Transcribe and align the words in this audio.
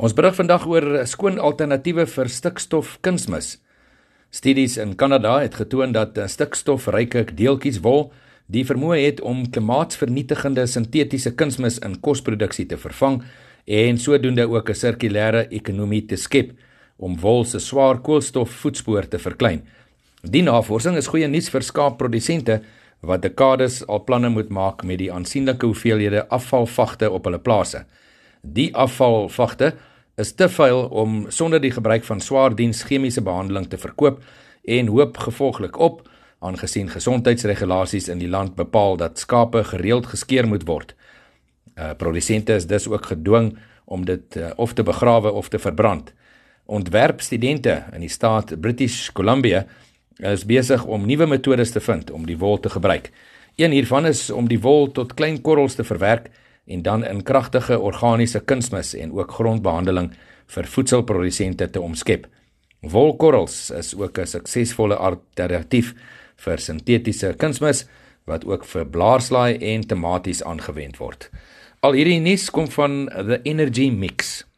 Ons 0.00 0.14
berig 0.16 0.32
vandag 0.32 0.62
oor 0.64 0.84
skoon 1.04 1.34
alternatiewe 1.36 2.06
vir 2.08 2.28
stikstof 2.32 2.94
kunsmis. 3.04 3.58
Studies 4.32 4.78
in 4.80 4.94
Kanada 4.96 5.34
het 5.42 5.58
getoon 5.60 5.92
dat 5.92 6.16
stikstofryke 6.32 7.26
deeltjies 7.36 7.82
wol 7.84 8.06
die 8.48 8.62
vermoë 8.64 8.96
het 9.02 9.20
om 9.20 9.42
klimaatsvernietigende 9.52 10.64
sintetiese 10.72 11.34
kunsmis 11.36 11.76
in 11.84 11.98
kosproduksie 12.00 12.64
te 12.70 12.78
vervang 12.80 13.18
en 13.80 14.00
sodoende 14.00 14.48
ook 14.48 14.70
'n 14.70 14.80
sirkulêre 14.82 15.42
ekonomie 15.50 16.06
te 16.06 16.16
skep 16.16 16.56
om 16.96 17.20
wol 17.20 17.44
se 17.44 17.60
swaar 17.60 18.00
koolstofvoetspoor 18.00 19.08
te 19.08 19.18
verklein. 19.18 19.60
Die 20.22 20.42
navorsing 20.42 20.96
is 20.96 21.08
goeie 21.12 21.28
nuus 21.28 21.50
vir 21.50 21.62
skaapprodusente 21.62 22.62
wat 23.02 23.22
dekades 23.22 23.86
al 23.86 24.04
planne 24.04 24.30
moet 24.30 24.48
maak 24.48 24.82
met 24.82 24.98
die 24.98 25.12
aansienlike 25.12 25.66
hoeveelhede 25.66 26.28
afvalvagte 26.28 27.10
op 27.10 27.24
hulle 27.24 27.38
plase. 27.38 27.84
Die 28.42 28.74
afvalvagte 28.74 29.74
is 30.20 30.32
te 30.36 30.48
vuil 30.52 30.84
om 31.02 31.24
sonder 31.32 31.60
die 31.62 31.72
gebruik 31.72 32.04
van 32.04 32.20
swaar 32.20 32.54
diens 32.56 32.82
chemiese 32.88 33.22
behandeling 33.24 33.68
te 33.68 33.78
verkoop 33.80 34.20
en 34.64 34.92
hoop 34.92 35.16
gevolglik 35.24 35.78
op 35.80 36.02
aangesien 36.40 36.88
gesondheidsregulasies 36.92 38.08
in 38.12 38.20
die 38.20 38.28
land 38.28 38.54
bepaal 38.56 38.96
dat 39.00 39.18
skape 39.20 39.64
gereeld 39.72 40.08
geskeer 40.12 40.48
moet 40.48 40.66
word. 40.68 40.94
Uh 41.76 41.92
produsente 41.96 42.56
is 42.56 42.66
dus 42.66 42.88
ook 42.88 43.06
gedwing 43.12 43.54
om 43.84 44.04
dit 44.04 44.36
uh, 44.36 44.50
of 44.56 44.72
te 44.72 44.82
begrawe 44.82 45.32
of 45.32 45.48
te 45.48 45.58
verbrand. 45.58 46.12
Ontwerpstudente 46.64 47.82
in 47.92 48.04
die 48.04 48.12
staat 48.12 48.54
British 48.60 49.10
Columbia 49.12 49.64
is 50.16 50.44
besig 50.46 50.84
om 50.84 51.06
nuwe 51.06 51.26
metodes 51.26 51.72
te 51.72 51.80
vind 51.80 52.10
om 52.10 52.26
die 52.26 52.38
wol 52.38 52.60
te 52.60 52.70
gebruik. 52.70 53.10
Een 53.56 53.72
hiervan 53.72 54.06
is 54.06 54.30
om 54.30 54.48
die 54.48 54.60
wol 54.60 54.92
tot 54.92 55.14
klein 55.14 55.40
korrels 55.40 55.74
te 55.74 55.84
verwerk 55.84 56.30
en 56.70 56.82
dan 56.82 57.04
in 57.04 57.22
kragtige 57.22 57.78
organiese 57.78 58.40
kunsmis 58.40 58.94
en 58.94 59.12
ook 59.12 59.32
grondbehandeling 59.32 60.12
vir 60.54 60.66
voedselprodusente 60.66 61.70
te 61.70 61.80
omskep. 61.80 62.26
Wolkorrels 62.80 63.70
is 63.70 63.94
ook 63.94 64.18
'n 64.18 64.26
suksesvolle 64.26 64.96
alternatief 64.96 65.94
vir 66.36 66.58
sintetiese 66.58 67.34
kunsmis 67.36 67.86
wat 68.24 68.44
ook 68.44 68.64
vir 68.64 68.86
blaarslaai 68.86 69.58
en 69.58 69.86
tomaties 69.86 70.42
aangewend 70.42 70.96
word. 70.96 71.30
Al 71.80 71.92
hierdie 71.92 72.20
nuus 72.20 72.50
kom 72.50 72.68
van 72.68 73.06
The 73.08 73.40
Energy 73.42 73.90
Mix. 73.90 74.49